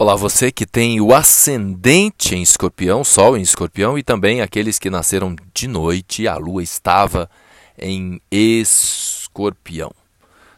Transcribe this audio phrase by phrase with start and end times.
[0.00, 4.88] Olá, você que tem o ascendente em escorpião, sol em escorpião, e também aqueles que
[4.88, 7.28] nasceram de noite a lua estava
[7.76, 9.90] em escorpião.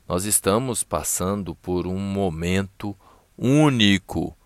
[0.06, 2.94] Nós estamos passando por um momento
[3.38, 4.36] único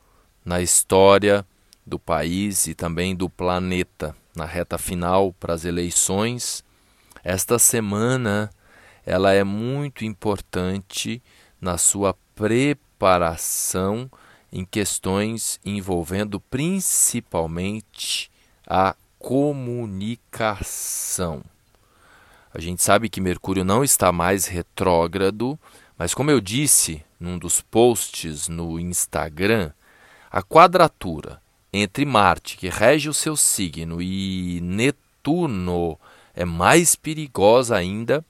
[0.45, 1.45] na história
[1.85, 4.15] do país e também do planeta.
[4.33, 6.63] Na reta final para as eleições,
[7.25, 8.49] esta semana
[9.05, 11.21] ela é muito importante
[11.61, 14.09] na sua preparação
[14.55, 18.31] em questões envolvendo principalmente
[18.65, 21.43] a comunicação.
[22.55, 25.59] A gente sabe que Mercúrio não está mais retrógrado,
[25.99, 29.73] mas como eu disse num dos posts no Instagram,
[30.31, 35.99] a quadratura entre Marte, que rege o seu signo, e Netuno
[36.33, 38.25] é mais perigosa ainda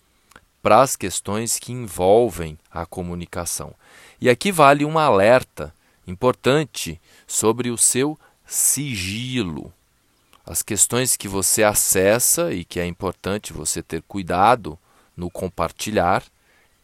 [0.63, 3.75] para as questões que envolvem a comunicação.
[4.19, 5.71] E aqui vale um alerta
[6.07, 9.73] importante sobre o seu sigilo.
[10.47, 14.79] As questões que você acessa e que é importante você ter cuidado
[15.17, 16.23] no compartilhar.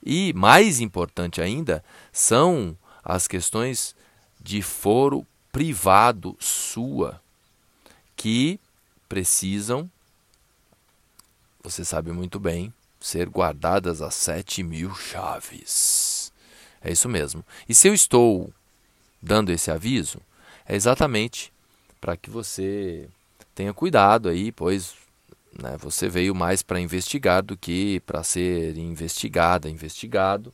[0.04, 3.94] E, mais importante ainda, são as questões
[4.40, 7.20] de foro privado sua,
[8.16, 8.58] que
[9.08, 9.90] precisam,
[11.62, 16.32] você sabe muito bem, ser guardadas as sete mil chaves.
[16.80, 17.44] É isso mesmo.
[17.68, 18.52] E se eu estou
[19.22, 20.20] dando esse aviso
[20.66, 21.52] é exatamente
[22.00, 23.08] para que você
[23.54, 24.94] tenha cuidado aí, pois
[25.60, 30.52] né, você veio mais para investigar do que para ser investigada, investigado.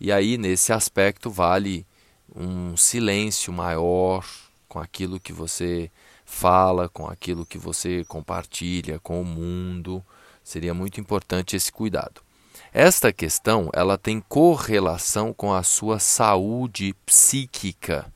[0.00, 1.86] E aí, nesse aspecto, vale
[2.34, 4.26] um silêncio maior
[4.66, 5.90] com aquilo que você
[6.24, 10.04] fala, com aquilo que você compartilha com o mundo.
[10.42, 12.23] Seria muito importante esse cuidado.
[12.72, 18.12] Esta questão ela tem correlação com a sua saúde psíquica,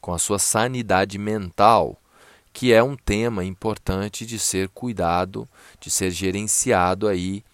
[0.00, 1.96] com a sua sanidade mental,
[2.52, 5.48] que é um tema importante de ser cuidado,
[5.80, 7.44] de ser gerenciado aí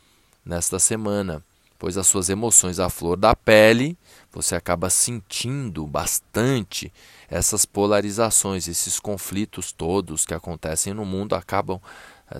[0.44, 1.42] nesta semana,
[1.78, 3.96] pois as suas emoções à flor da pele,
[4.32, 6.92] você acaba sentindo bastante
[7.28, 11.80] essas polarizações, esses conflitos todos que acontecem no mundo acabam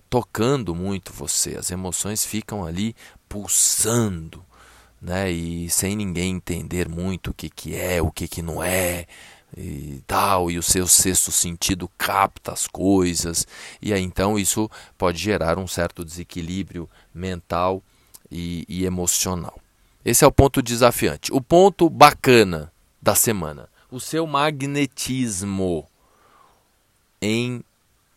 [0.09, 2.95] tocando muito você, as emoções ficam ali
[3.29, 4.45] pulsando,
[5.01, 5.31] né?
[5.31, 9.07] E sem ninguém entender muito o que, que é, o que, que não é
[9.57, 13.47] e tal, e o seu sexto sentido capta as coisas,
[13.83, 17.83] e aí então isso pode gerar um certo desequilíbrio mental
[18.31, 19.61] e, e emocional.
[20.05, 21.33] Esse é o ponto desafiante.
[21.33, 25.87] O ponto bacana da semana: o seu magnetismo
[27.21, 27.63] em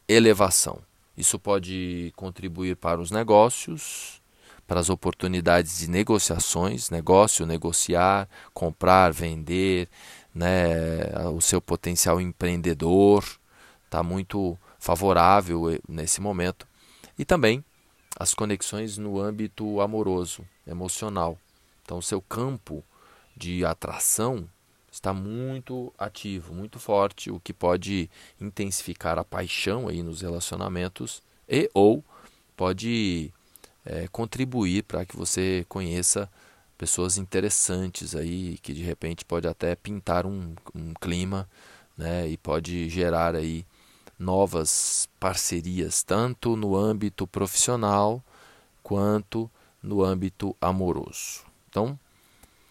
[0.07, 0.79] elevação.
[1.17, 4.21] Isso pode contribuir para os negócios,
[4.67, 9.87] para as oportunidades de negociações, negócio, negociar, comprar, vender,
[10.33, 13.23] né, o seu potencial empreendedor
[13.85, 16.67] está muito favorável eh, nesse momento.
[17.17, 17.63] E também
[18.19, 21.37] as conexões no âmbito amoroso, emocional.
[21.83, 22.83] Então, seu campo
[23.37, 24.49] de atração
[24.95, 31.69] está muito ativo, muito forte, o que pode intensificar a paixão aí nos relacionamentos e
[31.73, 32.03] ou
[32.55, 33.31] pode
[33.85, 36.29] é, contribuir para que você conheça
[36.77, 41.47] pessoas interessantes aí que de repente pode até pintar um, um clima
[41.97, 43.65] né, e pode gerar aí
[44.17, 48.23] novas parcerias tanto no âmbito profissional
[48.81, 49.51] quanto
[49.83, 51.41] no âmbito amoroso.
[51.69, 51.99] Então,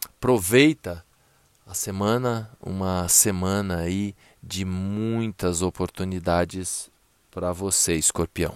[0.07, 1.05] aproveita
[1.67, 6.91] a semana, uma semana aí de muitas oportunidades
[7.31, 8.55] para você, escorpião.